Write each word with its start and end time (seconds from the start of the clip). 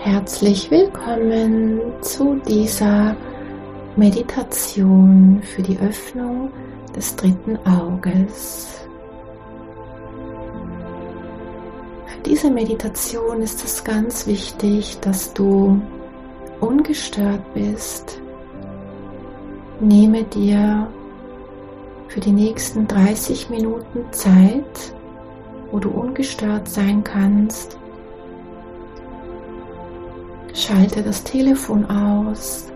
Herzlich 0.00 0.70
willkommen 0.70 1.80
zu 2.02 2.40
dieser 2.46 3.16
Meditation 3.96 5.42
für 5.42 5.60
die 5.60 5.76
Öffnung 5.80 6.52
des 6.94 7.16
dritten 7.16 7.58
Auges. 7.66 8.86
Für 12.06 12.20
diese 12.24 12.48
Meditation 12.48 13.42
ist 13.42 13.64
es 13.64 13.82
ganz 13.82 14.28
wichtig, 14.28 14.98
dass 15.00 15.34
du 15.34 15.82
ungestört 16.60 17.42
bist. 17.52 18.22
Nehme 19.80 20.22
dir 20.22 20.86
für 22.06 22.20
die 22.20 22.32
nächsten 22.32 22.86
30 22.86 23.50
Minuten 23.50 24.04
Zeit, 24.12 24.94
wo 25.72 25.80
du 25.80 25.90
ungestört 25.90 26.68
sein 26.68 27.02
kannst 27.02 27.77
Schalte 30.58 31.04
das 31.04 31.22
Telefon 31.22 31.86
aus 31.86 32.66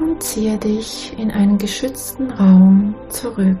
und 0.00 0.22
ziehe 0.22 0.56
dich 0.56 1.14
in 1.18 1.30
einen 1.30 1.58
geschützten 1.58 2.30
Raum 2.30 2.94
zurück. 3.10 3.58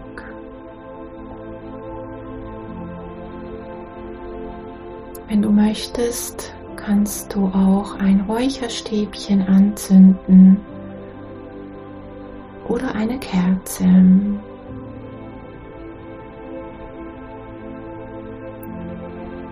Wenn 5.28 5.42
du 5.42 5.50
möchtest, 5.50 6.54
kannst 6.76 7.34
du 7.34 7.48
auch 7.48 7.98
ein 7.98 8.22
Räucherstäbchen 8.22 9.42
anzünden 9.42 10.56
oder 12.66 12.94
eine 12.94 13.18
Kerze. 13.18 13.84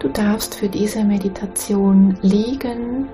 Du 0.00 0.08
darfst 0.08 0.54
für 0.54 0.68
diese 0.68 1.04
Meditation 1.04 2.16
liegen 2.22 3.06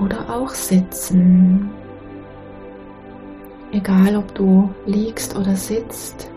oder 0.00 0.28
auch 0.28 0.50
sitzen. 0.50 1.70
Egal 3.70 4.16
ob 4.16 4.34
du 4.34 4.74
liegst 4.86 5.36
oder 5.36 5.54
sitzt, 5.54 6.28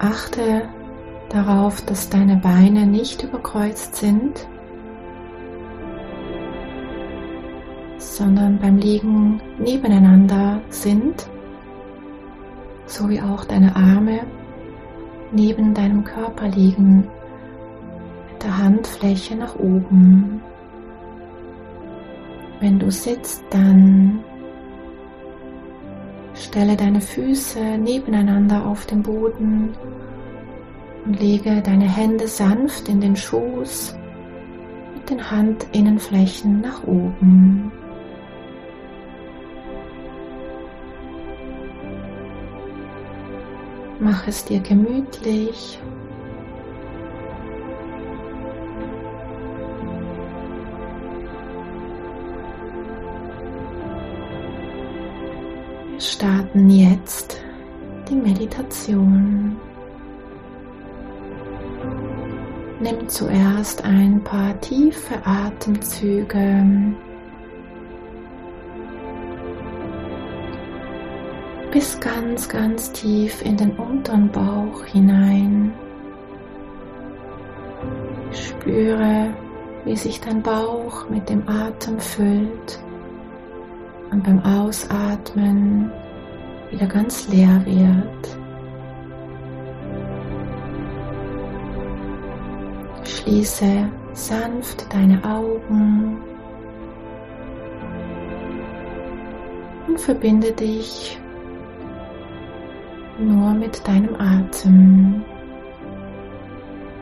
achte 0.00 0.68
darauf, 1.28 1.82
dass 1.82 2.10
deine 2.10 2.36
Beine 2.36 2.84
nicht 2.84 3.22
überkreuzt 3.22 3.94
sind, 3.94 4.48
sondern 7.98 8.58
beim 8.58 8.76
Liegen 8.78 9.40
nebeneinander 9.60 10.60
sind, 10.70 11.28
sowie 12.86 13.20
auch 13.20 13.44
deine 13.44 13.76
Arme 13.76 14.22
neben 15.32 15.74
deinem 15.74 16.04
Körper 16.04 16.48
liegen, 16.48 17.08
mit 18.32 18.42
der 18.42 18.58
Handfläche 18.58 19.36
nach 19.36 19.56
oben. 19.56 20.40
Wenn 22.60 22.78
du 22.78 22.90
sitzt, 22.90 23.44
dann 23.50 24.20
stelle 26.34 26.76
deine 26.76 27.00
Füße 27.00 27.78
nebeneinander 27.78 28.66
auf 28.66 28.86
den 28.86 29.02
Boden 29.02 29.74
und 31.04 31.20
lege 31.20 31.62
deine 31.62 31.88
Hände 31.88 32.28
sanft 32.28 32.88
in 32.88 33.00
den 33.00 33.16
Schoß 33.16 33.96
mit 34.94 35.10
den 35.10 35.30
Handinnenflächen 35.30 36.60
nach 36.60 36.82
oben. 36.84 37.70
Mach 43.98 44.28
es 44.28 44.44
dir 44.44 44.60
gemütlich. 44.60 45.78
Wir 55.90 56.00
starten 56.00 56.68
jetzt 56.68 57.40
die 58.10 58.16
Meditation. 58.16 59.56
Nimm 62.80 63.08
zuerst 63.08 63.82
ein 63.82 64.22
paar 64.22 64.60
tiefe 64.60 65.14
Atemzüge 65.24 66.94
bis 71.76 72.00
ganz, 72.00 72.48
ganz 72.48 72.90
tief 72.92 73.42
in 73.42 73.58
den 73.58 73.72
unteren 73.72 74.30
Bauch 74.30 74.82
hinein. 74.86 75.74
Spüre, 78.32 79.34
wie 79.84 79.94
sich 79.94 80.18
dein 80.18 80.42
Bauch 80.42 81.06
mit 81.10 81.28
dem 81.28 81.46
Atem 81.46 82.00
füllt 82.00 82.80
und 84.10 84.24
beim 84.24 84.42
Ausatmen 84.42 85.92
wieder 86.70 86.86
ganz 86.86 87.28
leer 87.28 87.60
wird. 87.66 88.38
Schließe 93.04 93.86
sanft 94.14 94.90
deine 94.94 95.22
Augen 95.22 96.22
und 99.86 100.00
verbinde 100.00 100.52
dich 100.52 101.20
nur 103.18 103.54
mit 103.54 103.86
deinem 103.86 104.14
Atem. 104.16 105.22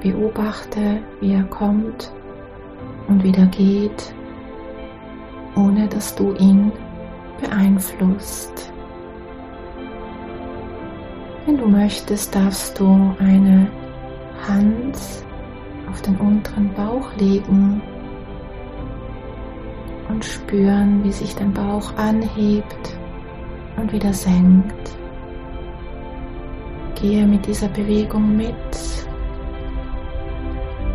Beobachte, 0.03 1.01
wie 1.21 1.33
er 1.33 1.45
kommt 1.45 2.13
und 3.09 3.25
wieder 3.25 3.47
geht, 3.47 4.15
ohne 5.57 5.89
dass 5.89 6.15
du 6.15 6.35
ihn 6.35 6.73
beeinflusst. 7.41 8.73
Wenn 11.47 11.59
du 11.59 11.67
möchtest, 11.67 12.35
darfst 12.35 12.79
du 12.79 13.15
eine 13.19 13.71
Hand 14.47 14.99
auf 15.91 16.03
den 16.03 16.17
unteren 16.17 16.73
Bauch 16.75 17.15
legen 17.17 17.81
und 20.09 20.25
spüren, 20.25 21.03
wie 21.05 21.13
sich 21.13 21.35
dein 21.35 21.53
Bauch 21.53 21.97
anhebt 21.97 22.99
und 23.77 23.93
wieder 23.93 24.13
senkt. 24.13 25.04
Gehe 27.05 27.27
mit 27.27 27.47
dieser 27.47 27.69
Bewegung 27.69 28.35
mit 28.35 28.55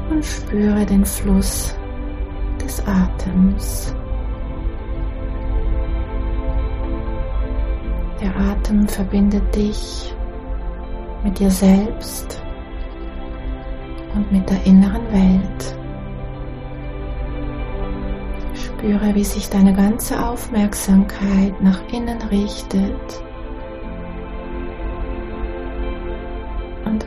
und 0.09 0.25
spüre 0.25 0.83
den 0.83 1.05
Fluss 1.05 1.77
des 2.59 2.81
Atems. 2.87 3.93
Der 8.19 8.35
Atem 8.35 8.87
verbindet 8.87 9.55
dich 9.55 10.15
mit 11.23 11.37
dir 11.37 11.51
selbst 11.51 12.41
und 14.15 14.31
mit 14.31 14.49
der 14.49 14.65
inneren 14.65 15.05
Welt. 15.11 15.77
Spüre, 18.55 19.13
wie 19.13 19.23
sich 19.23 19.47
deine 19.47 19.75
ganze 19.75 20.27
Aufmerksamkeit 20.27 21.61
nach 21.61 21.79
innen 21.93 22.19
richtet 22.31 23.28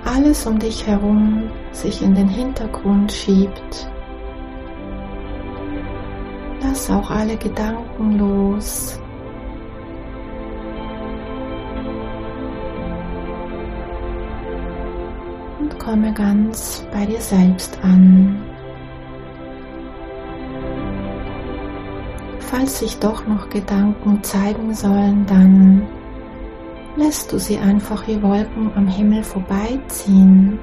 alles 0.04 0.46
um 0.46 0.58
dich 0.58 0.86
herum 0.86 1.50
sich 1.72 2.02
in 2.02 2.14
den 2.14 2.28
Hintergrund 2.28 3.10
schiebt. 3.10 3.90
Lass 6.62 6.90
auch 6.90 7.10
alle 7.10 7.36
Gedanken 7.36 8.18
los. 8.18 8.98
Und 15.58 15.78
komme 15.78 16.12
ganz 16.12 16.86
bei 16.92 17.06
dir 17.06 17.20
selbst 17.20 17.78
an. 17.82 18.42
Falls 22.38 22.78
sich 22.78 22.98
doch 22.98 23.26
noch 23.26 23.48
Gedanken 23.48 24.22
zeigen 24.22 24.74
sollen, 24.74 25.24
dann 25.26 25.86
lässt 26.96 27.32
du 27.32 27.38
sie 27.38 27.58
einfach 27.58 28.06
wie 28.06 28.22
Wolken 28.22 28.70
am 28.74 28.86
Himmel 28.86 29.22
vorbeiziehen. 29.22 30.58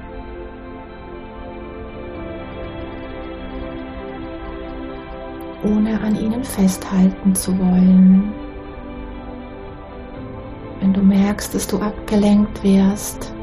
ohne 5.62 6.00
an 6.00 6.16
ihnen 6.16 6.44
festhalten 6.44 7.34
zu 7.34 7.58
wollen. 7.58 8.32
Wenn 10.80 10.92
du 10.92 11.02
merkst, 11.02 11.54
dass 11.54 11.66
du 11.66 11.78
abgelenkt 11.78 12.62
wirst, 12.62 13.34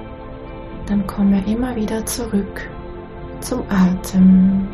dann 0.87 1.05
komme 1.05 1.43
immer 1.45 1.75
wieder 1.75 2.05
zurück 2.05 2.69
zum 3.41 3.61
Atem. 3.69 4.67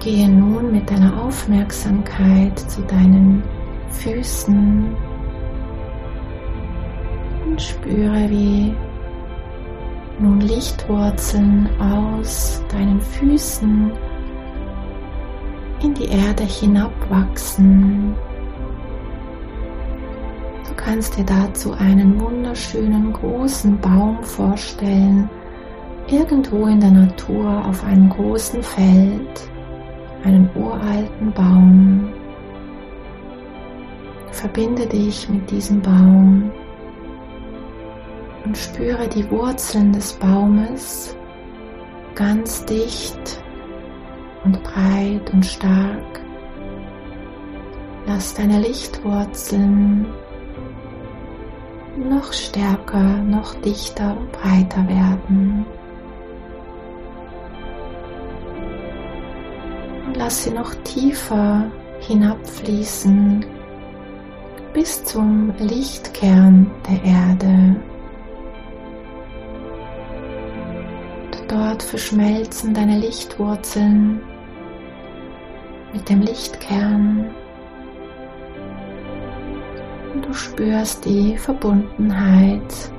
Gehe 0.00 0.30
nun 0.30 0.72
mit 0.72 0.90
deiner 0.90 1.22
Aufmerksamkeit 1.22 2.58
zu 2.58 2.80
deinen 2.82 3.42
Füßen 3.90 4.96
und 7.46 7.60
spüre, 7.60 8.30
wie 8.30 8.74
nun 10.18 10.40
Lichtwurzeln 10.40 11.68
aus 11.78 12.62
deinen 12.70 12.98
Füßen 12.98 13.92
in 15.82 15.92
die 15.92 16.08
Erde 16.08 16.44
hinabwachsen. 16.44 18.14
Du 20.66 20.74
kannst 20.76 21.18
dir 21.18 21.24
dazu 21.24 21.72
einen 21.74 22.18
wunderschönen 22.18 23.12
großen 23.12 23.78
Baum 23.78 24.22
vorstellen, 24.22 25.28
irgendwo 26.08 26.66
in 26.66 26.80
der 26.80 26.90
Natur 26.90 27.66
auf 27.66 27.84
einem 27.84 28.08
großen 28.08 28.62
Feld, 28.62 29.49
einen 30.24 30.48
uralten 30.54 31.32
Baum. 31.32 32.12
Verbinde 34.32 34.86
dich 34.86 35.28
mit 35.28 35.50
diesem 35.50 35.82
Baum 35.82 36.50
und 38.44 38.56
spüre 38.56 39.08
die 39.08 39.28
Wurzeln 39.30 39.92
des 39.92 40.12
Baumes 40.14 41.16
ganz 42.14 42.64
dicht 42.64 43.42
und 44.44 44.62
breit 44.62 45.32
und 45.32 45.44
stark. 45.44 46.20
Lass 48.06 48.34
deine 48.34 48.60
Lichtwurzeln 48.60 50.06
noch 51.96 52.32
stärker, 52.32 53.22
noch 53.22 53.54
dichter 53.56 54.16
und 54.16 54.32
breiter 54.32 54.86
werden. 54.88 55.66
Und 60.10 60.16
lass 60.16 60.42
sie 60.42 60.50
noch 60.50 60.74
tiefer 60.82 61.70
hinabfließen 62.00 63.46
bis 64.74 65.04
zum 65.04 65.52
Lichtkern 65.60 66.68
der 66.88 67.04
Erde. 67.04 67.76
Und 71.26 71.44
dort 71.46 71.80
verschmelzen 71.84 72.74
deine 72.74 72.98
Lichtwurzeln 72.98 74.20
mit 75.92 76.08
dem 76.08 76.22
Lichtkern. 76.22 77.30
Und 80.12 80.26
du 80.26 80.32
spürst 80.32 81.04
die 81.04 81.38
Verbundenheit 81.38 82.90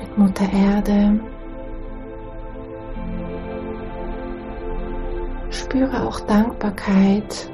mit 0.00 0.18
Mutter 0.18 0.52
Erde. 0.52 1.20
Spüre 5.70 6.04
auch 6.04 6.18
Dankbarkeit 6.18 7.48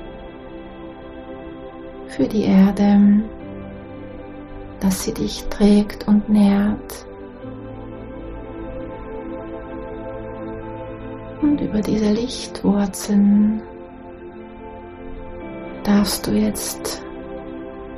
für 2.09 2.27
die 2.27 2.45
Erde, 2.45 3.23
dass 4.81 5.05
sie 5.05 5.13
dich 5.13 5.45
trägt 5.51 6.09
und 6.09 6.27
nährt. 6.27 7.07
Und 11.43 11.61
über 11.61 11.83
diese 11.83 12.11
Lichtwurzeln 12.11 13.61
darfst 15.85 16.27
du 16.27 16.31
jetzt 16.31 17.05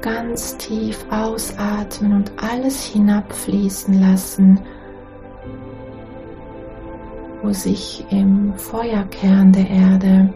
ganz 0.00 0.56
tief 0.56 1.06
ausatmen 1.12 2.12
und 2.12 2.32
alles 2.38 2.82
hinabfließen 2.86 4.00
lassen, 4.00 4.58
sich 7.54 8.04
im 8.10 8.54
Feuerkern 8.56 9.52
der 9.52 9.68
Erde 9.68 10.32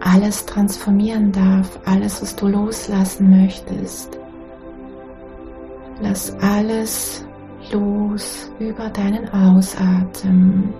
alles 0.00 0.46
transformieren 0.46 1.32
darf, 1.32 1.78
alles, 1.84 2.22
was 2.22 2.36
du 2.36 2.48
loslassen 2.48 3.30
möchtest. 3.30 4.18
Lass 6.00 6.34
alles 6.40 7.24
los 7.72 8.50
über 8.58 8.88
deinen 8.90 9.28
Ausatmen. 9.30 10.72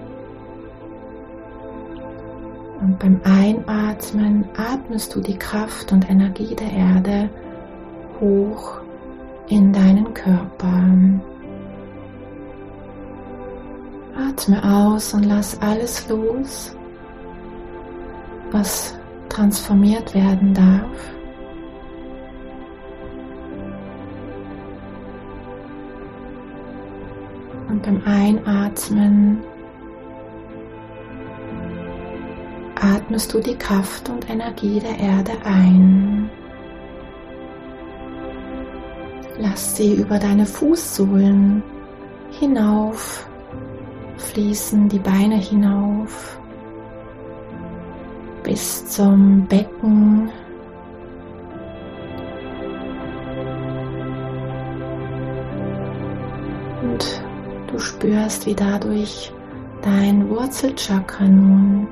Und 2.81 2.99
beim 3.01 3.21
Einatmen 3.25 4.45
atmest 4.57 5.15
du 5.15 5.21
die 5.21 5.37
Kraft 5.37 5.93
und 5.93 6.09
Energie 6.09 6.55
der 6.55 6.71
Erde 6.71 7.29
hoch 8.21 8.81
in 9.49 9.73
deinen 9.73 10.15
Körper. 10.15 10.85
Atme 14.19 14.61
aus 14.65 15.15
und 15.15 15.25
lass 15.25 15.61
alles 15.61 16.09
los, 16.09 16.75
was 18.51 18.99
transformiert 19.29 20.13
werden 20.13 20.53
darf. 20.55 21.13
Und 27.69 27.83
beim 27.83 28.03
Einatmen 28.07 29.45
atmest 32.75 33.33
du 33.33 33.41
die 33.41 33.57
Kraft 33.57 34.09
und 34.09 34.29
Energie 34.29 34.81
der 34.81 34.99
Erde 34.99 35.33
ein. 35.45 36.29
Lass 39.39 39.77
sie 39.77 39.95
über 39.95 40.19
deine 40.19 40.45
Fußsohlen 40.45 41.63
hinauf 42.33 43.28
fließen, 44.19 44.89
die 44.89 44.99
Beine 44.99 45.37
hinauf 45.37 46.39
bis 48.43 48.87
zum 48.87 49.47
Becken. 49.47 50.31
Und 56.83 57.23
du 57.71 57.79
spürst, 57.79 58.47
wie 58.47 58.55
dadurch 58.55 59.33
dein 59.83 60.29
Wurzelchakra 60.29 61.25
nun 61.25 61.87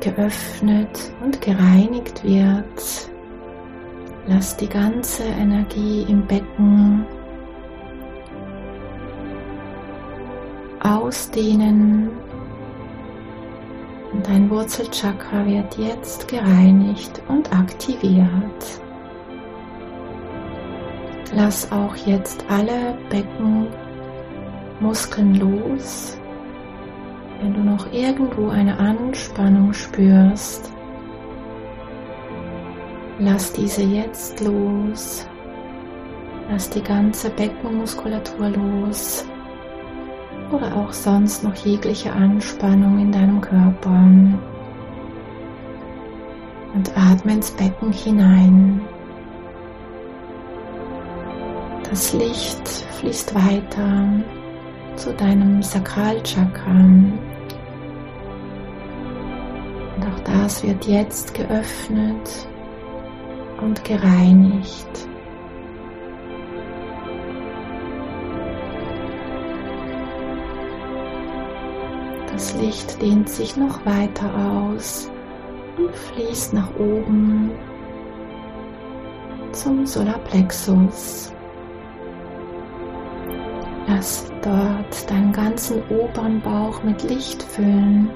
geöffnet 0.00 1.12
und 1.22 1.40
gereinigt 1.40 2.24
wird. 2.24 3.10
Lass 4.26 4.56
die 4.56 4.68
ganze 4.68 5.24
Energie 5.24 6.06
im 6.08 6.26
Becken 6.26 7.06
ausdehnen 11.08 12.10
und 14.12 14.26
dein 14.26 14.50
Wurzelchakra 14.50 15.46
wird 15.46 15.78
jetzt 15.78 16.28
gereinigt 16.28 17.22
und 17.28 17.50
aktiviert. 17.52 18.80
Lass 21.34 21.72
auch 21.72 21.96
jetzt 21.96 22.44
alle 22.50 22.98
Beckenmuskeln 23.10 25.34
los. 25.36 26.18
Wenn 27.40 27.54
du 27.54 27.60
noch 27.60 27.90
irgendwo 27.92 28.50
eine 28.50 28.78
Anspannung 28.78 29.72
spürst, 29.72 30.70
lass 33.18 33.50
diese 33.52 33.82
jetzt 33.82 34.40
los. 34.40 35.26
Lass 36.50 36.68
die 36.68 36.82
ganze 36.82 37.30
Beckenmuskulatur 37.30 38.50
los 38.50 39.24
oder 40.52 40.76
auch 40.76 40.92
sonst 40.92 41.44
noch 41.44 41.54
jegliche 41.54 42.12
Anspannung 42.12 42.98
in 42.98 43.12
deinem 43.12 43.40
Körper. 43.40 43.90
Und 46.74 46.96
atme 46.96 47.32
ins 47.32 47.50
Becken 47.52 47.92
hinein. 47.92 48.80
Das 51.88 52.12
Licht 52.12 52.68
fließt 52.68 53.34
weiter 53.34 54.08
zu 54.96 55.12
deinem 55.14 55.62
Sakralchakra. 55.62 56.70
Und 59.96 60.06
auch 60.06 60.20
das 60.24 60.62
wird 60.62 60.86
jetzt 60.86 61.34
geöffnet 61.34 62.48
und 63.60 63.82
gereinigt. 63.84 65.08
Das 72.38 72.54
Licht 72.54 73.02
dehnt 73.02 73.28
sich 73.28 73.56
noch 73.56 73.84
weiter 73.84 74.30
aus 74.32 75.10
und 75.76 75.92
fließt 75.92 76.52
nach 76.54 76.70
oben 76.78 77.50
zum 79.50 79.84
Solarplexus. 79.84 81.32
Lass 83.88 84.30
dort 84.40 85.10
deinen 85.10 85.32
ganzen 85.32 85.82
oberen 85.88 86.40
Bauch 86.40 86.80
mit 86.84 87.02
Licht 87.02 87.42
füllen. 87.42 88.08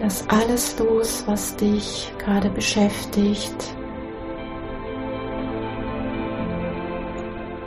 Lass 0.00 0.24
alles 0.28 0.78
los, 0.78 1.24
was 1.26 1.56
dich 1.56 2.12
gerade 2.18 2.48
beschäftigt. 2.50 3.74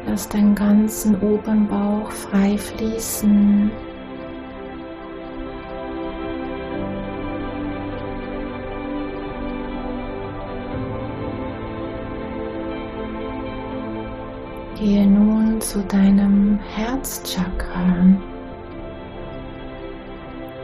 Lass 0.08 0.30
deinen 0.30 0.56
ganzen 0.56 1.22
oberen 1.22 1.68
Bauch 1.68 2.10
frei 2.12 2.58
fließen. 2.58 3.89
Zu 15.60 15.82
deinem 15.84 16.60
Herzchakra 16.76 18.06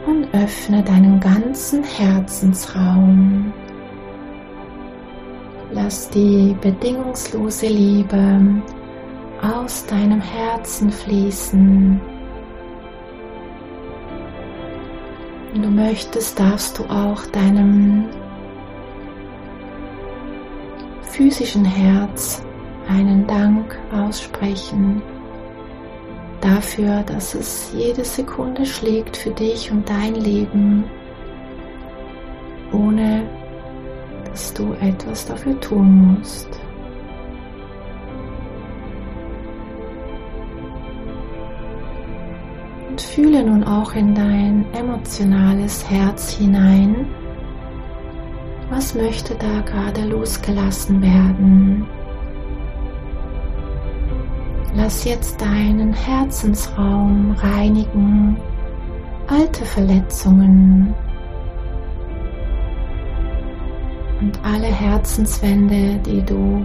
und 0.06 0.32
öffne 0.32 0.82
deinen 0.82 1.20
ganzen 1.20 1.82
Herzensraum. 1.82 3.52
Lass 5.72 6.08
die 6.08 6.56
bedingungslose 6.60 7.66
Liebe 7.66 8.62
aus 9.42 9.84
deinem 9.86 10.20
Herzen 10.20 10.90
fließen. 10.90 12.00
Wenn 15.52 15.62
du 15.62 15.70
möchtest, 15.70 16.38
darfst 16.38 16.78
du 16.78 16.84
auch 16.84 17.26
deinem 17.26 18.04
physischen 21.02 21.64
Herz 21.64 22.45
einen 22.88 23.26
Dank 23.26 23.78
aussprechen 23.92 25.02
dafür, 26.40 27.02
dass 27.02 27.34
es 27.34 27.72
jede 27.74 28.04
Sekunde 28.04 28.64
schlägt 28.66 29.16
für 29.16 29.30
dich 29.30 29.70
und 29.70 29.88
dein 29.88 30.14
Leben, 30.14 30.84
ohne 32.72 33.22
dass 34.24 34.52
du 34.52 34.74
etwas 34.80 35.26
dafür 35.26 35.58
tun 35.60 36.18
musst. 36.18 36.48
Und 42.90 43.00
fühle 43.00 43.44
nun 43.44 43.64
auch 43.64 43.94
in 43.94 44.14
dein 44.14 44.66
emotionales 44.72 45.88
Herz 45.88 46.32
hinein, 46.32 47.06
was 48.70 48.94
möchte 48.94 49.34
da 49.34 49.60
gerade 49.60 50.04
losgelassen 50.06 51.00
werden. 51.02 51.86
Lass 54.76 55.04
jetzt 55.04 55.40
deinen 55.40 55.94
Herzensraum 55.94 57.34
reinigen, 57.38 58.36
alte 59.26 59.64
Verletzungen 59.64 60.94
und 64.20 64.38
alle 64.44 64.66
Herzenswände, 64.66 65.98
die 66.04 66.22
du 66.22 66.62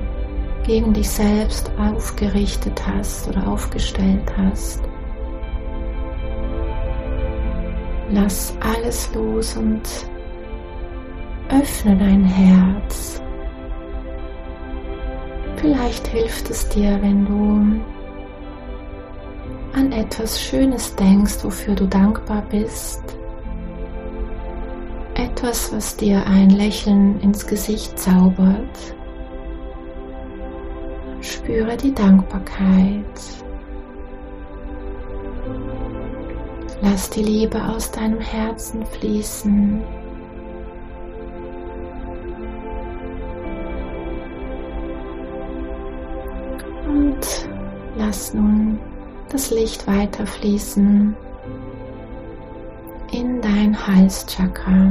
gegen 0.65 0.91
dich 0.91 1.09
selbst 1.09 1.71
aufgerichtet 1.79 2.81
hast 2.85 3.29
oder 3.29 3.47
aufgestellt 3.47 4.29
hast. 4.37 4.81
Lass 8.11 8.53
alles 8.59 9.09
los 9.15 9.55
und 9.55 9.83
öffne 11.49 11.95
dein 11.95 12.25
Herz. 12.25 13.21
Vielleicht 15.55 16.07
hilft 16.07 16.49
es 16.49 16.67
dir, 16.67 16.99
wenn 17.01 17.25
du 17.25 18.00
an 19.73 19.91
etwas 19.91 20.41
Schönes 20.41 20.95
denkst, 20.95 21.43
wofür 21.43 21.75
du 21.75 21.87
dankbar 21.87 22.43
bist. 22.49 23.01
Etwas, 25.15 25.71
was 25.73 25.95
dir 25.95 26.25
ein 26.25 26.49
Lächeln 26.49 27.19
ins 27.21 27.45
Gesicht 27.45 27.97
zaubert. 27.97 28.95
Spüre 31.21 31.77
die 31.77 31.93
Dankbarkeit. 31.93 33.05
Lass 36.81 37.09
die 37.11 37.23
Liebe 37.23 37.63
aus 37.63 37.91
deinem 37.91 38.19
Herzen 38.19 38.85
fließen. 38.85 39.83
Und 46.87 47.49
lass 47.95 48.33
nun 48.33 48.79
das 49.31 49.49
Licht 49.49 49.87
weiter 49.87 50.25
fließen 50.27 51.15
in 53.11 53.41
dein 53.41 53.87
Halschakra. 53.87 54.89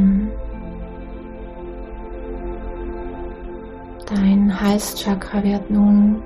Dein 4.06 4.61
Halschakra 4.61 5.42
wird 5.44 5.70
nun 5.70 6.23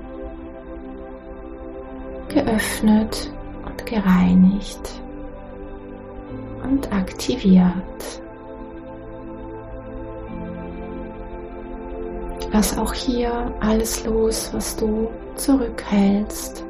geöffnet 2.29 3.31
und 3.65 3.85
gereinigt 3.85 5.01
und 6.63 6.91
aktiviert. 6.91 8.21
Lass 12.51 12.77
auch 12.77 12.93
hier 12.93 13.53
alles 13.59 14.05
los, 14.05 14.49
was 14.53 14.75
du 14.77 15.09
zurückhältst. 15.35 16.64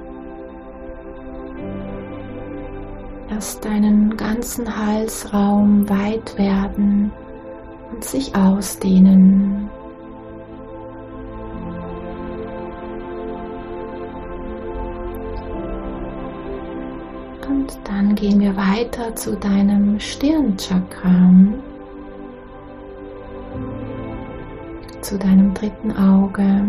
Lass 3.35 3.59
deinen 3.59 4.15
ganzen 4.15 4.77
Halsraum 4.77 5.89
weit 5.89 6.37
werden 6.37 7.11
und 7.91 8.01
sich 8.01 8.33
ausdehnen. 8.33 9.69
Und 17.45 17.77
dann 17.83 18.15
gehen 18.15 18.39
wir 18.39 18.55
weiter 18.55 19.13
zu 19.17 19.35
deinem 19.35 19.99
Stirnchakra, 19.99 21.29
zu 25.01 25.17
deinem 25.17 25.53
dritten 25.53 25.91
Auge. 25.91 26.63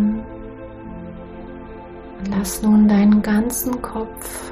Lass 2.29 2.61
nun 2.61 2.89
deinen 2.89 3.23
ganzen 3.23 3.81
Kopf 3.81 4.46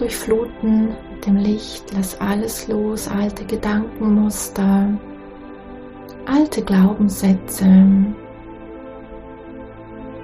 durchfluten 0.00 0.96
mit 1.12 1.26
dem 1.26 1.36
Licht, 1.36 1.84
lass 1.94 2.18
alles 2.20 2.68
los, 2.68 3.06
alte 3.08 3.44
Gedankenmuster, 3.44 4.88
alte 6.24 6.62
Glaubenssätze, 6.62 7.86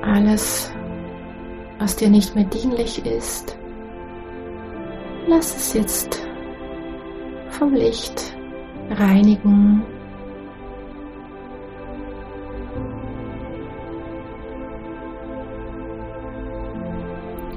alles, 0.03 0.73
was 1.79 1.97
dir 1.97 2.09
nicht 2.09 2.35
mehr 2.35 2.45
dienlich 2.45 3.05
ist, 3.05 3.59
lass 5.27 5.55
es 5.55 5.75
jetzt 5.75 6.27
vom 7.51 7.75
Licht 7.75 8.35
reinigen. 8.91 9.83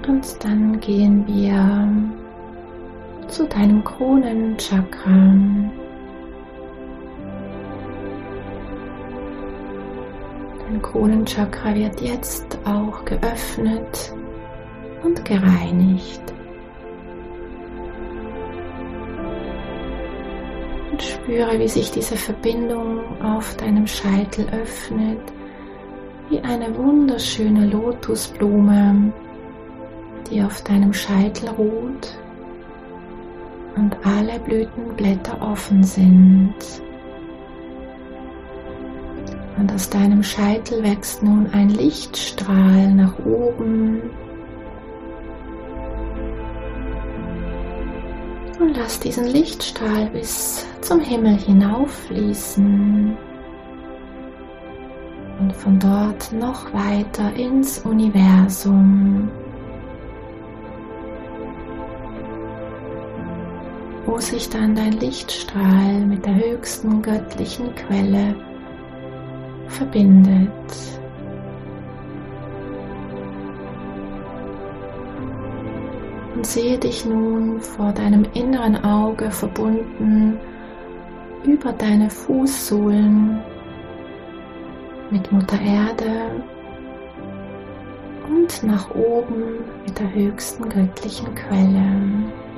Und 0.08 0.44
dann 0.44 0.80
gehen 0.80 1.26
wir 1.28 1.88
zu 3.28 3.48
deinem 3.48 3.84
Kronenchakra. 3.84 5.34
Dein 10.60 10.82
Kronenchakra 10.82 11.76
wird 11.76 12.02
jetzt 12.02 12.58
auch 12.66 13.06
geöffnet 13.06 14.14
und 15.04 15.24
gereinigt. 15.26 16.22
Und 20.92 21.02
spüre, 21.02 21.60
wie 21.60 21.68
sich 21.68 21.92
diese 21.92 22.16
Verbindung 22.16 23.00
auf 23.22 23.56
deinem 23.58 23.86
Scheitel 23.86 24.48
öffnet, 24.52 25.22
wie 26.30 26.40
eine 26.42 26.76
wunderschöne 26.76 27.68
Lotusblume 27.68 29.14
die 30.30 30.42
auf 30.44 30.62
deinem 30.62 30.94
Scheitel 30.94 31.50
ruht 31.50 32.18
und 33.76 33.96
alle 34.06 34.40
Blütenblätter 34.40 35.42
offen 35.42 35.84
sind. 35.84 36.54
Und 39.58 39.74
aus 39.74 39.90
deinem 39.90 40.24
Scheitel 40.24 40.84
wächst 40.84 41.22
nun 41.22 41.48
ein 41.52 41.70
Lichtstrahl 41.70 42.94
nach 42.94 43.14
oben. 43.26 44.02
Und 48.60 48.78
lass 48.78 49.00
diesen 49.00 49.26
Lichtstrahl 49.28 50.10
bis 50.12 50.66
zum 50.82 51.00
Himmel 51.00 51.38
hinauffließen. 51.38 53.18
Und 55.40 55.56
von 55.56 55.80
dort 55.80 56.32
noch 56.34 56.74
weiter 56.74 57.34
ins 57.34 57.80
Universum. 57.80 59.30
Wo 64.10 64.18
sich 64.20 64.50
dann 64.50 64.74
dein 64.74 64.94
Lichtstrahl 64.94 66.00
mit 66.08 66.26
der 66.26 66.34
höchsten 66.34 67.04
göttlichen 67.04 67.76
Quelle 67.76 68.36
verbindet. 69.68 70.50
Und 76.34 76.46
sehe 76.46 76.80
dich 76.80 77.06
nun 77.06 77.60
vor 77.62 77.92
deinem 77.92 78.26
inneren 78.34 78.84
Auge 78.84 79.30
verbunden 79.30 80.40
über 81.44 81.72
deine 81.74 82.10
Fußsohlen 82.10 83.40
mit 85.12 85.32
Mutter 85.32 85.62
Erde 85.62 86.32
und 88.28 88.64
nach 88.64 88.90
oben 88.96 89.60
mit 89.86 90.00
der 90.00 90.12
höchsten 90.12 90.68
göttlichen 90.68 91.36
Quelle. 91.36 92.49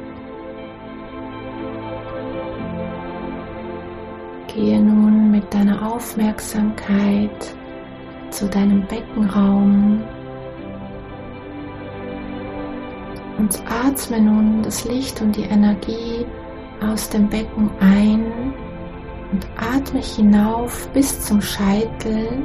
Gehe 4.53 4.81
nun 4.81 5.31
mit 5.31 5.53
deiner 5.53 5.93
Aufmerksamkeit 5.93 7.55
zu 8.31 8.50
deinem 8.50 8.86
Beckenraum 8.88 10.03
und 13.38 13.63
atme 13.86 14.20
nun 14.20 14.62
das 14.62 14.84
Licht 14.84 15.22
und 15.22 15.38
die 15.38 15.43
Energie 15.43 16.25
aus 16.81 17.10
dem 17.10 17.29
Becken 17.29 17.70
ein 17.79 18.53
und 19.31 19.48
atme 19.55 20.01
hinauf 20.01 20.89
bis 20.89 21.22
zum 21.22 21.41
Scheitel 21.41 22.43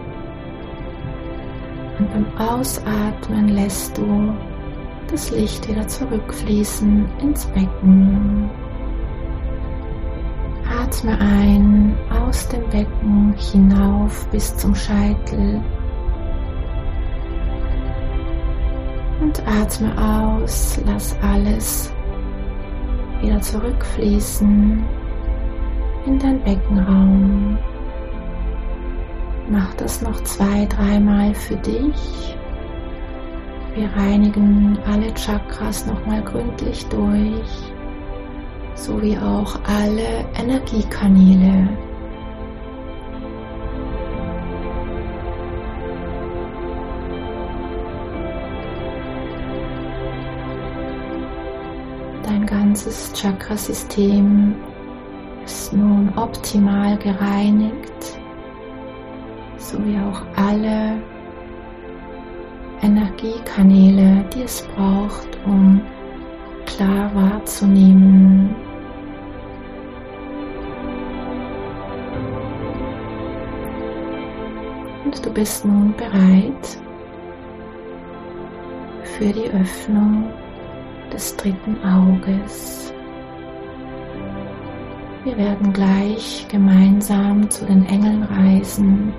und 1.99 2.13
beim 2.13 2.27
Ausatmen 2.39 3.49
lässt 3.49 3.99
du 3.99 4.33
das 5.11 5.31
Licht 5.33 5.69
wieder 5.69 5.89
zurückfließen 5.89 7.09
ins 7.21 7.47
Becken. 7.47 8.51
Atme 10.87 11.19
ein 11.19 11.97
aus 12.11 12.47
dem 12.49 12.63
Becken 12.71 13.35
hinauf 13.37 14.25
bis 14.29 14.57
zum 14.57 14.73
Scheitel 14.73 15.61
und 19.21 19.43
atme 19.49 19.93
aus, 19.99 20.81
lass 20.87 21.17
alles 21.23 21.93
wieder 23.21 23.41
zurückfließen 23.41 24.85
in 26.07 26.19
dein 26.21 26.41
Beckenraum. 26.45 27.59
Mach 29.51 29.75
das 29.75 30.03
noch 30.03 30.23
zwei, 30.23 30.67
dreimal 30.67 31.35
für 31.35 31.57
dich. 31.57 32.37
Wir 33.75 33.91
reinigen 33.97 34.79
alle 34.87 35.13
Chakras 35.15 35.85
nochmal 35.85 36.23
gründlich 36.23 36.87
durch, 36.87 37.73
sowie 38.77 39.19
auch 39.19 39.59
alle 39.65 40.25
Energiekanäle. 40.39 41.69
Dein 52.23 52.47
ganzes 52.47 53.13
Chakrasystem 53.13 54.55
ist 55.45 55.73
nun 55.73 56.13
optimal 56.17 56.97
gereinigt 56.99 58.17
sowie 59.67 59.99
auch 59.99 60.23
alle 60.37 61.01
Energiekanäle, 62.83 64.25
die 64.35 64.43
es 64.43 64.63
braucht, 64.75 65.29
um 65.45 65.81
klar 66.67 67.11
wahrzunehmen. 67.15 68.66
Du 75.23 75.33
bist 75.33 75.65
nun 75.65 75.95
bereit 75.97 76.79
für 79.03 79.33
die 79.33 79.51
Öffnung 79.51 80.31
des 81.13 81.37
dritten 81.37 81.77
Auges. 81.85 82.93
Wir 85.25 85.37
werden 85.37 85.73
gleich 85.73 86.47
gemeinsam 86.49 87.51
zu 87.51 87.65
den 87.67 87.85
Engeln 87.87 88.23
reisen 88.23 89.13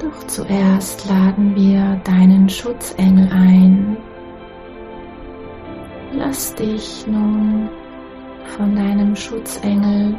doch 0.00 0.26
zuerst 0.28 1.08
laden 1.08 1.56
wir 1.56 2.00
deinen 2.04 2.48
Schutzengel 2.48 3.28
ein. 3.32 3.96
Lass 6.12 6.54
dich 6.54 7.04
nun 7.06 7.68
von 8.56 8.76
deinem 8.76 9.16
Schutzengel 9.16 10.14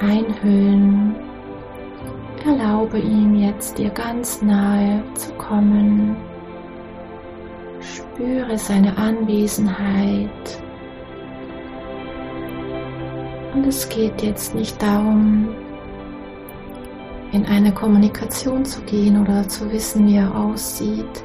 einhüllen. 0.00 1.14
Erlaube 2.44 2.98
ihm 2.98 3.36
jetzt 3.36 3.78
dir 3.78 3.90
ganz 3.90 4.42
nahe 4.42 5.04
zu 5.14 5.32
kommen. 5.34 6.16
Spüre 7.80 8.58
seine 8.58 8.96
Anwesenheit. 8.98 10.62
Und 13.54 13.64
es 13.64 13.88
geht 13.88 14.22
jetzt 14.22 14.56
nicht 14.56 14.82
darum, 14.82 15.54
in 17.30 17.46
eine 17.46 17.72
Kommunikation 17.72 18.64
zu 18.64 18.80
gehen 18.82 19.20
oder 19.20 19.46
zu 19.48 19.70
wissen, 19.70 20.08
wie 20.08 20.16
er 20.16 20.34
aussieht. 20.34 21.24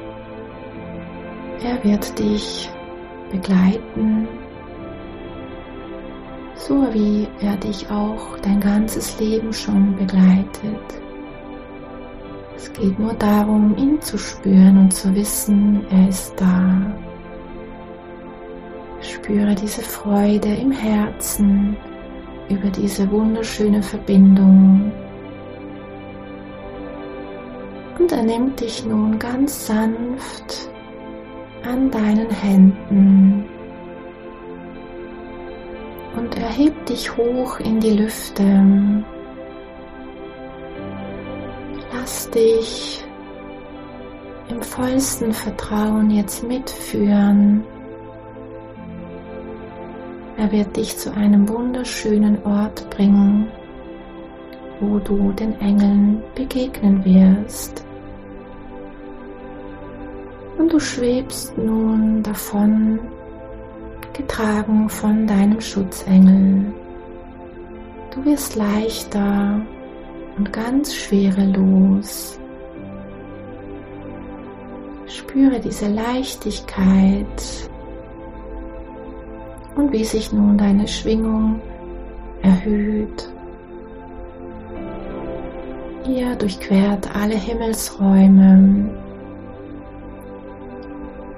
Er 1.64 1.82
wird 1.82 2.16
dich 2.16 2.70
begleiten, 3.32 4.28
so 6.54 6.94
wie 6.94 7.26
er 7.40 7.56
dich 7.56 7.90
auch 7.90 8.38
dein 8.38 8.60
ganzes 8.60 9.18
Leben 9.18 9.52
schon 9.52 9.96
begleitet. 9.96 11.07
Es 12.58 12.72
geht 12.72 12.98
nur 12.98 13.14
darum, 13.14 13.76
ihn 13.76 14.02
zu 14.02 14.18
spüren 14.18 14.78
und 14.78 14.92
zu 14.92 15.14
wissen, 15.14 15.86
er 15.90 16.08
ist 16.08 16.34
da. 16.36 16.92
Spüre 19.00 19.54
diese 19.54 19.82
Freude 19.82 20.48
im 20.48 20.72
Herzen 20.72 21.76
über 22.48 22.68
diese 22.70 23.08
wunderschöne 23.12 23.80
Verbindung 23.80 24.90
und 27.98 28.10
er 28.10 28.22
nimmt 28.22 28.60
dich 28.60 28.84
nun 28.84 29.18
ganz 29.18 29.66
sanft 29.66 30.70
an 31.62 31.90
deinen 31.90 32.30
Händen 32.30 33.44
und 36.16 36.36
erhebt 36.36 36.88
dich 36.88 37.16
hoch 37.16 37.60
in 37.60 37.78
die 37.78 37.92
Lüfte. 37.92 38.42
Lass 42.08 42.30
dich 42.30 43.04
im 44.48 44.62
vollsten 44.62 45.30
Vertrauen 45.30 46.08
jetzt 46.08 46.42
mitführen. 46.42 47.62
Er 50.38 50.50
wird 50.50 50.74
dich 50.74 50.96
zu 50.96 51.12
einem 51.12 51.46
wunderschönen 51.50 52.42
Ort 52.46 52.88
bringen, 52.88 53.48
wo 54.80 54.98
du 55.00 55.32
den 55.32 55.60
Engeln 55.60 56.22
begegnen 56.34 57.04
wirst. 57.04 57.84
Und 60.56 60.72
du 60.72 60.80
schwebst 60.80 61.58
nun 61.58 62.22
davon, 62.22 63.00
getragen 64.14 64.88
von 64.88 65.26
deinem 65.26 65.60
Schutzengel. 65.60 66.72
Du 68.14 68.24
wirst 68.24 68.56
leichter 68.56 69.60
und 70.38 70.52
ganz 70.52 70.94
schwerelos. 70.94 72.38
Spüre 75.06 75.58
diese 75.58 75.88
Leichtigkeit 75.88 77.70
und 79.74 79.92
wie 79.92 80.04
sich 80.04 80.32
nun 80.32 80.56
deine 80.56 80.86
Schwingung 80.86 81.60
erhöht. 82.42 83.32
Ihr 86.06 86.36
durchquert 86.36 87.14
alle 87.14 87.34
Himmelsräume 87.34 88.88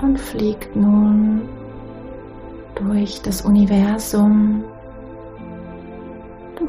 und 0.03 0.21
fliegt 0.21 0.77
nun 0.77 1.49
durch 2.75 3.21
das 3.23 3.43
Universum. 3.43 4.65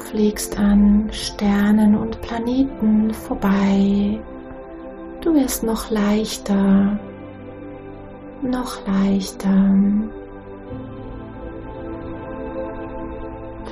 Fliegst 0.10 0.58
an 0.60 1.08
Sternen 1.12 1.96
und 1.96 2.22
Planeten 2.22 3.14
vorbei. 3.14 4.20
Du 5.22 5.34
wirst 5.34 5.64
noch 5.64 5.90
leichter, 5.90 7.00
noch 8.42 8.86
leichter. 8.88 9.74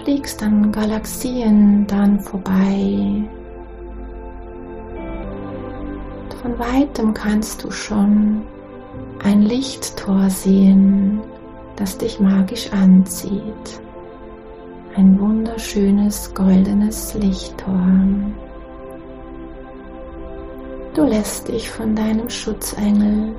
Fliegst 0.04 0.42
an 0.42 0.72
Galaxien 0.72 1.86
dann 1.88 2.20
vorbei. 2.20 3.24
Von 6.42 6.58
weitem 6.58 7.14
kannst 7.14 7.66
du 7.66 7.72
schon 7.72 8.44
ein 9.22 9.42
Lichttor 9.42 10.30
sehen, 10.30 11.20
das 11.76 11.98
dich 11.98 12.20
magisch 12.22 12.72
anzieht. 12.72 13.82
Ein 14.96 15.20
wunderschönes 15.20 16.34
goldenes 16.34 17.14
Lichttor. 17.14 17.80
Du 20.94 21.04
lässt 21.04 21.48
dich 21.48 21.70
von 21.70 21.96
deinem 21.96 22.30
Schutzengel 22.30 23.36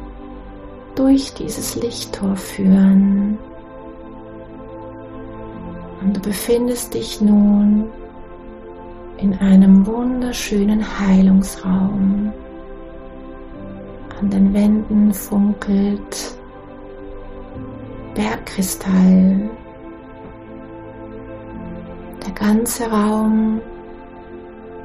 durch 0.95 1.35
dieses 1.35 1.75
Lichttor 1.77 2.37
führen. 2.37 3.39
Und 6.01 6.17
du 6.17 6.21
befindest 6.21 6.95
dich 6.95 7.21
nun 7.21 7.91
in 9.19 9.35
einem 9.35 9.87
wunderschönen 9.87 10.83
Heilungsraum 10.99 12.33
An 14.19 14.31
den 14.31 14.55
Wänden 14.55 15.13
funkelt 15.13 16.35
Bergkristall. 18.15 19.51
Der 22.31 22.47
ganze 22.47 22.89
Raum 22.89 23.61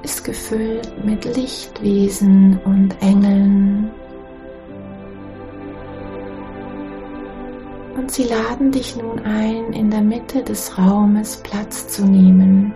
ist 0.01 0.23
gefüllt 0.23 1.05
mit 1.05 1.25
Lichtwesen 1.35 2.59
und 2.65 2.99
Engeln. 3.03 3.91
Und 7.95 8.09
sie 8.09 8.23
laden 8.23 8.71
dich 8.71 8.95
nun 8.97 9.19
ein, 9.19 9.73
in 9.73 9.91
der 9.91 10.01
Mitte 10.01 10.41
des 10.41 10.75
Raumes 10.75 11.37
Platz 11.43 11.87
zu 11.87 12.03
nehmen. 12.07 12.73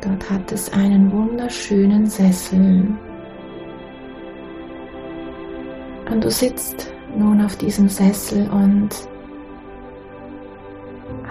Dort 0.00 0.30
hat 0.30 0.50
es 0.50 0.72
einen 0.72 1.12
wunderschönen 1.12 2.06
Sessel. 2.06 2.86
Und 6.10 6.24
du 6.24 6.30
sitzt 6.30 6.90
nun 7.14 7.44
auf 7.44 7.56
diesem 7.56 7.90
Sessel 7.90 8.48
und 8.48 8.88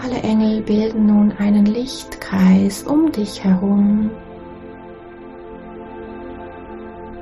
alle 0.04 0.20
Engel 0.22 0.60
bilden 0.60 1.06
nun 1.06 1.32
einen 1.38 1.64
Lichtkreis 1.64 2.82
um 2.82 3.10
dich 3.10 3.42
herum. 3.42 4.10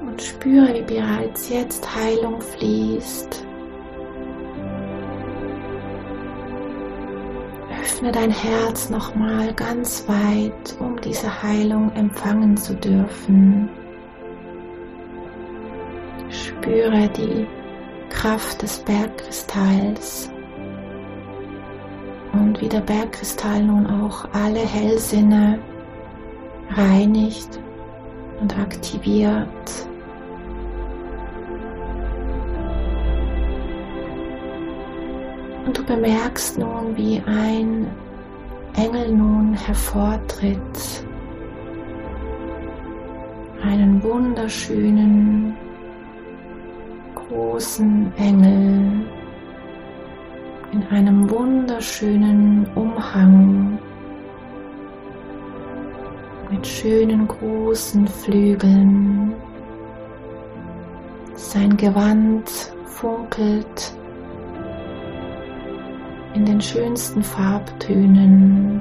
Und 0.05 0.21
spüre, 0.21 0.75
wie 0.75 0.95
bereits 0.95 1.49
jetzt 1.49 1.95
Heilung 1.95 2.41
fließt. 2.41 3.47
Öffne 7.81 8.11
dein 8.11 8.31
Herz 8.33 8.91
nochmal 8.91 9.55
ganz 9.55 10.05
weit, 10.09 10.77
um 10.81 11.01
diese 11.01 11.43
Heilung 11.43 11.93
empfangen 11.93 12.57
zu 12.57 12.75
dürfen. 12.75 13.69
Spüre 16.31 17.09
die 17.11 17.47
Kraft 18.11 18.61
des 18.63 18.79
Bergkristalls 18.81 20.32
der 22.73 22.81
Bergkristall 22.81 23.63
nun 23.63 23.87
auch 23.87 24.27
alle 24.33 24.61
Hellsinne 24.61 25.59
reinigt 26.71 27.61
und 28.41 28.59
aktiviert. 28.59 29.87
Und 35.67 35.77
du 35.77 35.85
bemerkst 35.85 36.59
nun, 36.59 36.97
wie 36.97 37.23
ein 37.27 37.91
Engel 38.75 39.13
nun 39.13 39.53
hervortritt. 39.53 41.05
Einen 43.63 44.03
wunderschönen, 44.03 45.55
großen 47.15 48.13
Engel 48.17 49.07
in 50.73 50.83
einem 50.89 51.29
wunderschönen 51.29 52.67
Umhang 52.75 53.79
mit 56.51 56.67
schönen 56.67 57.29
großen 57.29 58.09
Flügeln. 58.09 59.35
Sein 61.35 61.77
Gewand 61.77 62.51
funkelt 62.87 63.95
in 66.35 66.47
den 66.47 66.61
schönsten 66.61 67.23
Farbtönen. 67.23 68.81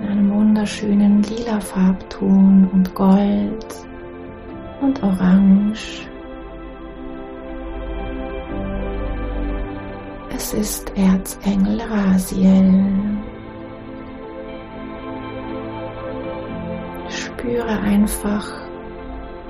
In 0.00 0.08
einem 0.08 0.30
wunderschönen 0.32 1.22
lila 1.22 1.60
Farbton 1.60 2.68
und 2.72 2.92
Gold 2.96 3.86
und 4.80 5.02
Orange. 5.02 6.06
Es 10.34 10.52
ist 10.52 10.92
Erzengel 10.96 11.80
Rasiel. 11.80 12.84
Spüre 17.08 17.78
einfach 17.80 18.46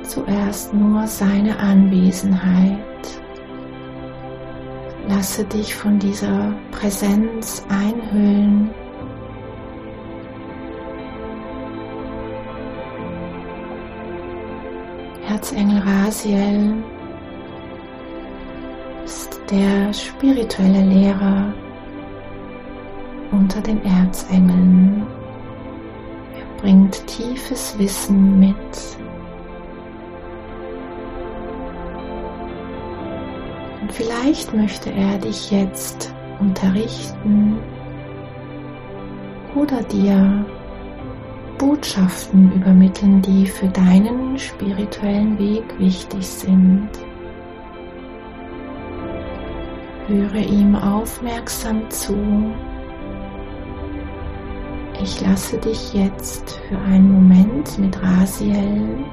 zuerst 0.02 0.72
nur 0.72 1.06
seine 1.06 1.58
Anwesenheit. 1.58 2.78
Lasse 5.08 5.44
dich 5.44 5.74
von 5.74 5.98
dieser 5.98 6.54
Präsenz 6.70 7.64
einhüllen. 7.68 8.70
Erzengel 15.36 15.80
Rasiel 15.80 16.82
ist 19.04 19.38
der 19.50 19.92
spirituelle 19.92 20.80
Lehrer 20.80 21.52
unter 23.32 23.60
den 23.60 23.84
Erzengeln. 23.84 25.06
Er 26.38 26.62
bringt 26.62 27.06
tiefes 27.06 27.78
Wissen 27.78 28.40
mit 28.40 28.56
Vielleicht 33.90 34.54
möchte 34.54 34.90
er 34.90 35.18
dich 35.18 35.50
jetzt 35.50 36.14
unterrichten 36.40 37.58
oder 39.54 39.82
dir 39.82 40.46
Botschaften 41.58 42.52
übermitteln, 42.52 43.22
die 43.22 43.46
für 43.46 43.68
deinen 43.68 44.38
spirituellen 44.38 45.38
Weg 45.38 45.64
wichtig 45.78 46.26
sind. 46.26 46.88
Höre 50.06 50.36
ihm 50.36 50.76
aufmerksam 50.76 51.88
zu. 51.90 52.16
Ich 55.02 55.20
lasse 55.20 55.58
dich 55.58 55.92
jetzt 55.92 56.58
für 56.68 56.78
einen 56.78 57.12
Moment 57.12 57.78
mit 57.78 58.00
Rasiel 58.02 59.04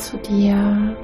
zu 0.00 0.16
dir 0.18 0.96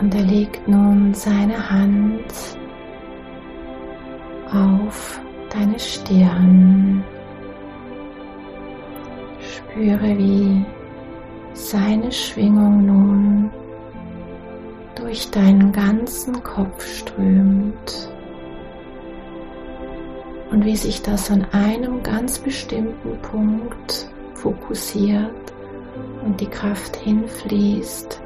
und 0.00 0.14
er 0.14 0.22
legt 0.22 0.66
nun 0.68 1.12
seine 1.14 1.70
Hand 1.70 2.24
auf 4.52 5.20
deine 5.52 5.78
Stirn. 5.78 7.04
Spüre, 9.40 10.16
wie 10.16 10.64
seine 11.54 12.10
Schwingung 12.12 12.86
nun 12.86 13.50
durch 14.94 15.30
deinen 15.30 15.72
ganzen 15.72 16.42
Kopf 16.42 16.86
strömt 16.86 18.12
und 20.50 20.64
wie 20.64 20.76
sich 20.76 21.02
das 21.02 21.30
an 21.30 21.46
einem 21.52 22.02
ganz 22.02 22.38
bestimmten 22.38 23.18
Punkt 23.22 24.08
fokussiert 24.34 25.49
und 26.24 26.40
die 26.40 26.46
Kraft 26.46 26.96
hinfließt. 26.96 28.20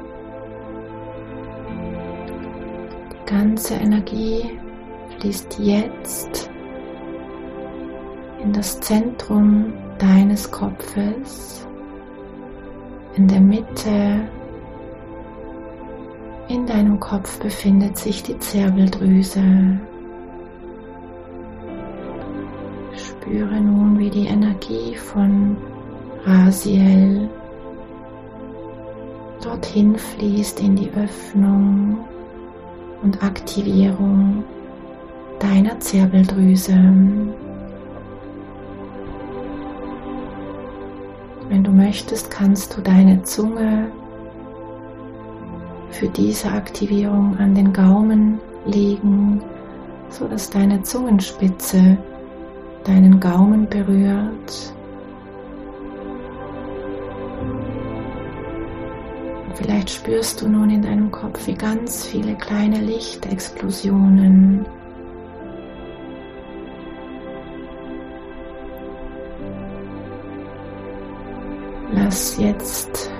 Die 3.11 3.31
ganze 3.31 3.75
Energie 3.75 4.59
fließt 5.19 5.59
jetzt 5.59 6.49
in 8.43 8.53
das 8.53 8.79
Zentrum 8.79 9.73
deines 9.97 10.49
Kopfes, 10.51 11.67
in 13.15 13.27
der 13.27 13.41
Mitte. 13.41 14.29
In 16.47 16.67
deinem 16.67 16.99
Kopf 16.99 17.39
befindet 17.39 17.97
sich 17.97 18.21
die 18.21 18.37
Zirbeldrüse. 18.37 19.41
Spüre 22.95 23.59
nun, 23.59 23.97
wie 23.97 24.11
die 24.11 24.27
Energie 24.27 24.95
von 24.95 25.57
Rasiel 26.23 27.27
dorthin 29.45 29.95
fließt 29.95 30.59
in 30.59 30.75
die 30.75 30.91
Öffnung 30.91 31.99
und 33.03 33.23
Aktivierung 33.23 34.43
deiner 35.39 35.79
Zirbeldrüse. 35.79 36.73
Wenn 41.47 41.63
du 41.63 41.71
möchtest, 41.71 42.31
kannst 42.31 42.75
du 42.75 42.81
deine 42.81 43.21
Zunge 43.21 43.91
für 45.91 46.07
diese 46.09 46.51
Aktivierung 46.51 47.37
an 47.37 47.53
den 47.53 47.71
Gaumen 47.71 48.39
legen, 48.65 49.43
so 50.09 50.27
dass 50.27 50.49
deine 50.49 50.81
Zungenspitze 50.81 51.97
deinen 52.83 53.19
Gaumen 53.19 53.69
berührt. 53.69 54.74
Vielleicht 59.85 60.01
spürst 60.01 60.41
du 60.41 60.47
nun 60.49 60.71
in 60.71 60.81
deinem 60.81 61.11
Kopf, 61.11 61.45
wie 61.45 61.53
ganz 61.53 62.07
viele 62.07 62.33
kleine 62.33 62.79
Lichtexplosionen 62.79 64.65
Lass 71.91 72.35
jetzt 72.39 73.11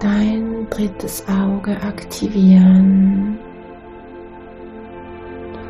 dein 0.00 0.66
drittes 0.70 1.22
Auge 1.28 1.78
aktivieren. 1.82 3.38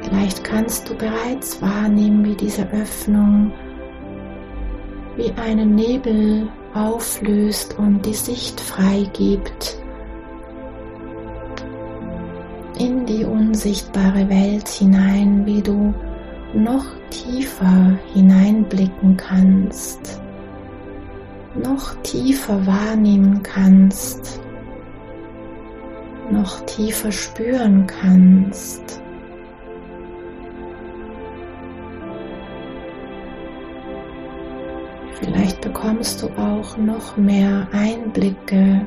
Vielleicht 0.02 0.44
kannst 0.44 0.88
du 0.88 0.94
bereits 0.94 1.61
wahrnehmen, 1.61 2.24
wie 2.24 2.37
diese 2.37 2.70
Öffnung 2.70 3.50
wie 5.16 5.32
einen 5.32 5.74
Nebel 5.74 6.48
auflöst 6.76 7.78
und 7.78 8.04
die 8.04 8.14
Sicht 8.14 8.60
freigibt 8.60 9.78
in 12.78 13.06
die 13.06 13.24
unsichtbare 13.24 14.28
Welt 14.28 14.68
hinein, 14.68 15.46
wie 15.46 15.62
du 15.62 15.94
noch 16.52 16.84
tiefer 17.10 17.98
hineinblicken 18.12 19.16
kannst, 19.16 20.20
noch 21.54 21.94
tiefer 22.02 22.66
wahrnehmen 22.66 23.42
kannst, 23.42 24.40
noch 26.30 26.60
tiefer 26.66 27.12
spüren 27.12 27.86
kannst. 27.86 29.00
Bekommst 35.87 36.20
du 36.20 36.27
auch 36.31 36.77
noch 36.79 37.16
mehr 37.16 37.68
Einblicke 37.70 38.85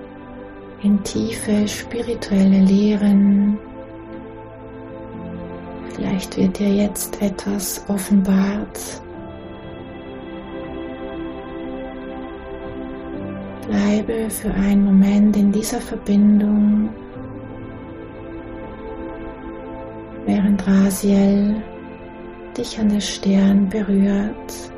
in 0.84 1.02
tiefe 1.04 1.66
spirituelle 1.66 2.60
Lehren. 2.60 3.58
Vielleicht 5.96 6.36
wird 6.36 6.60
dir 6.60 6.68
jetzt 6.68 7.22
etwas 7.22 7.86
offenbart. 7.88 9.02
Bleibe 13.66 14.30
für 14.30 14.54
einen 14.54 14.84
Moment 14.84 15.38
in 15.38 15.54
dieser 15.54 15.80
Verbindung, 15.80 16.90
während 20.26 20.68
Rasiel 20.68 21.64
dich 22.58 22.78
an 22.78 22.90
der 22.90 23.00
Stirn 23.00 23.70
berührt. 23.70 24.74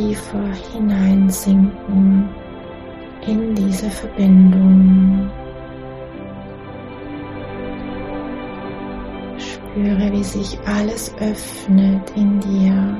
Tiefer 0.00 0.48
hineinsinken 0.72 2.28
in 3.26 3.54
diese 3.54 3.90
Verbindung. 3.90 5.30
Spüre, 9.36 10.12
wie 10.12 10.24
sich 10.24 10.58
alles 10.66 11.14
öffnet 11.20 12.10
in 12.16 12.40
dir 12.40 12.96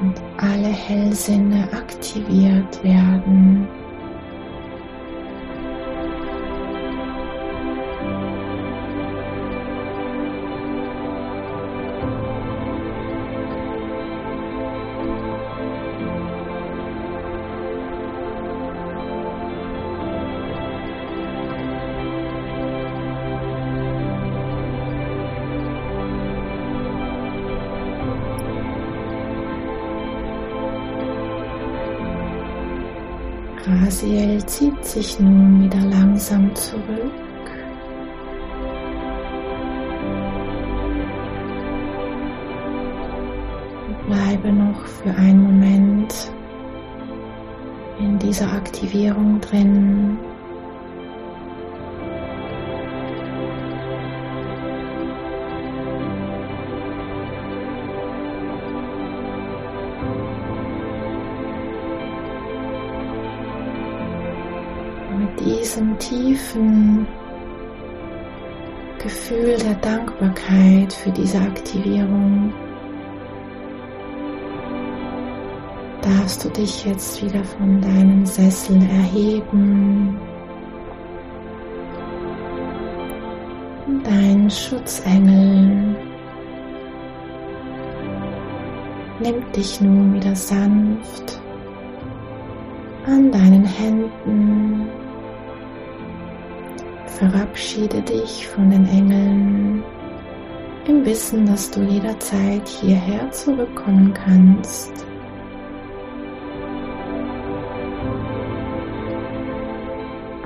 und 0.00 0.14
alle 0.38 0.68
Hellsinne 0.68 1.68
aktiviert 1.72 2.82
werden. 2.82 3.68
Rasiel 33.96 34.44
zieht 34.44 34.84
sich 34.84 35.18
nun 35.18 35.64
wieder 35.64 35.80
langsam 35.80 36.54
zurück. 36.54 37.12
Bleibe 44.06 44.52
noch 44.52 44.84
für 44.84 45.14
einen 45.14 45.42
Moment 45.42 46.30
in 47.98 48.18
dieser 48.18 48.52
Aktivierung 48.52 49.40
drin. 49.40 50.18
Diesem 65.76 65.98
tiefen 65.98 67.06
Gefühl 68.98 69.56
der 69.58 69.74
Dankbarkeit 69.74 70.90
für 70.90 71.10
diese 71.10 71.38
Aktivierung 71.38 72.52
darfst 76.00 76.44
du 76.44 76.48
dich 76.48 76.86
jetzt 76.86 77.22
wieder 77.22 77.44
von 77.44 77.80
deinem 77.82 78.24
Sessel 78.24 78.76
erheben. 78.76 80.18
Dein 84.02 84.50
Schutzengel 84.50 85.94
nimmt 89.20 89.56
dich 89.56 89.80
nun 89.82 90.14
wieder 90.14 90.34
sanft 90.34 91.38
an 93.06 93.30
deinen 93.30 93.64
Händen. 93.64 95.05
Verabschiede 97.18 98.02
dich 98.02 98.46
von 98.46 98.68
den 98.68 98.86
Engeln 98.88 99.82
im 100.86 101.06
Wissen, 101.06 101.46
dass 101.46 101.70
du 101.70 101.80
jederzeit 101.82 102.68
hierher 102.68 103.30
zurückkommen 103.30 104.12
kannst. 104.12 104.92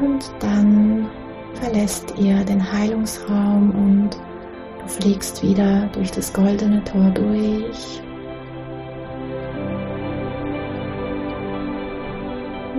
Und 0.00 0.32
dann 0.38 1.10
verlässt 1.54 2.14
ihr 2.16 2.44
den 2.44 2.72
Heilungsraum 2.72 3.70
und 3.70 4.10
du 4.80 4.86
fliegst 4.86 5.42
wieder 5.42 5.88
durch 5.92 6.12
das 6.12 6.32
goldene 6.32 6.84
Tor 6.84 7.10
durch. 7.10 8.00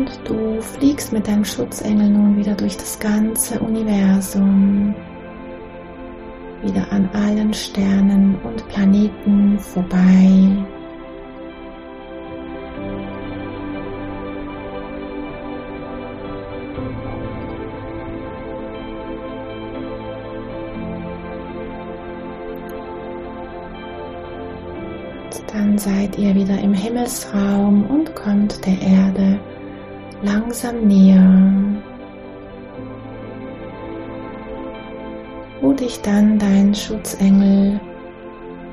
Und 0.01 0.19
du 0.23 0.59
fliegst 0.61 1.13
mit 1.13 1.27
deinem 1.27 1.45
Schutzengel 1.45 2.09
nun 2.09 2.35
wieder 2.35 2.55
durch 2.55 2.75
das 2.75 2.97
ganze 2.97 3.59
Universum, 3.59 4.95
wieder 6.63 6.91
an 6.91 7.07
allen 7.13 7.53
Sternen 7.53 8.35
und 8.43 8.67
Planeten 8.69 9.59
vorbei. 9.59 10.57
Dann 25.53 25.77
seid 25.77 26.17
ihr 26.17 26.33
wieder 26.33 26.57
im 26.59 26.73
Himmelsraum 26.73 27.85
und 27.85 28.15
kommt 28.15 28.65
der 28.65 28.81
Erde 28.81 29.39
langsam 30.23 30.88
näher, 30.88 31.81
wo 35.62 35.73
dich 35.73 36.01
dann 36.01 36.38
dein 36.38 36.73
Schutzengel 36.73 37.79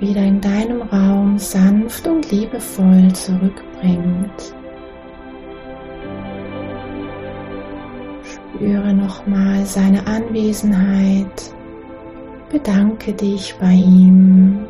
wieder 0.00 0.22
in 0.22 0.40
deinem 0.40 0.82
Raum 0.82 1.38
sanft 1.38 2.06
und 2.06 2.30
liebevoll 2.30 3.12
zurückbringt. 3.12 4.54
Spüre 8.22 8.92
nochmal 8.92 9.64
seine 9.64 10.06
Anwesenheit, 10.06 11.54
bedanke 12.50 13.12
dich 13.12 13.54
bei 13.60 13.72
ihm. 13.72 14.66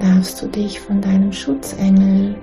Darfst 0.00 0.42
du 0.42 0.48
dich 0.48 0.80
von 0.80 1.00
deinem 1.00 1.32
Schutzengel 1.32 2.34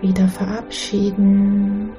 wieder 0.00 0.28
verabschieden. 0.28 1.90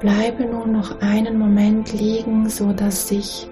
Bleibe 0.00 0.44
nun 0.44 0.72
noch 0.72 1.00
einen 1.00 1.38
Moment 1.38 1.92
liegen, 1.92 2.48
so 2.48 2.72
dass 2.72 3.08
sich 3.08 3.48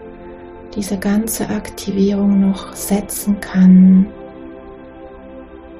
diese 0.74 0.98
ganze 0.98 1.48
Aktivierung 1.48 2.40
noch 2.40 2.74
setzen 2.74 3.40
kann. 3.40 4.06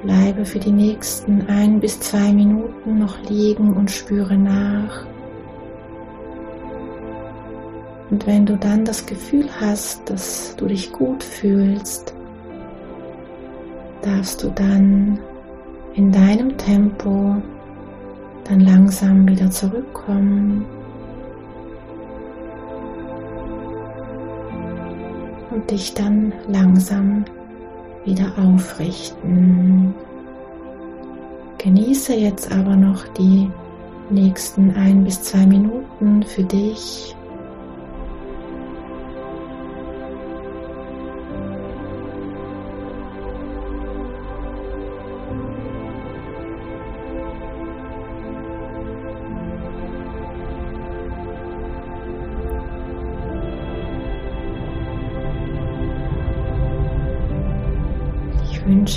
Bleibe 0.03 0.45
für 0.45 0.59
die 0.59 0.73
nächsten 0.73 1.47
ein 1.49 1.81
bis 1.81 2.01
zwei 2.01 2.33
Minuten 2.33 2.99
noch 2.99 3.19
liegen 3.29 3.75
und 3.75 3.91
spüre 3.91 4.37
nach. 4.37 5.07
Und 8.11 8.27
wenn 8.27 8.47
du 8.47 8.57
dann 8.57 8.85
das 8.85 9.05
Gefühl 9.05 9.49
hast, 9.61 10.09
dass 10.09 10.55
du 10.57 10.67
dich 10.67 10.93
gut 10.93 11.23
fühlst, 11.23 12.16
darfst 14.07 14.43
du 14.43 14.51
dann 14.51 15.19
in 15.95 16.13
deinem 16.13 16.57
Tempo 16.57 17.43
dann 18.45 18.61
langsam 18.61 19.27
wieder 19.27 19.51
zurückkommen 19.51 20.65
und 25.51 25.71
dich 25.71 25.95
dann 25.95 26.33
langsam 26.49 27.25
wieder 28.05 28.33
aufrichten. 28.39 29.93
Genieße 31.59 32.15
jetzt 32.15 32.53
aber 32.53 32.77
noch 32.77 33.09
die 33.15 33.51
nächsten 34.11 34.71
ein 34.77 35.03
bis 35.03 35.21
zwei 35.23 35.45
Minuten 35.47 36.23
für 36.23 36.45
dich 36.45 37.16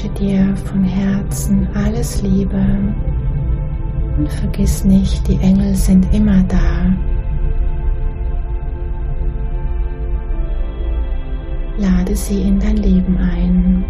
wünsche 0.01 0.19
dir 0.19 0.55
von 0.55 0.83
Herzen 0.83 1.67
alles 1.73 2.21
Liebe 2.21 2.65
und 4.17 4.31
vergiss 4.31 4.85
nicht, 4.85 5.27
die 5.27 5.37
Engel 5.41 5.75
sind 5.75 6.07
immer 6.13 6.41
da. 6.43 6.95
Lade 11.77 12.15
sie 12.15 12.43
in 12.43 12.59
dein 12.59 12.77
Leben 12.77 13.17
ein. 13.17 13.83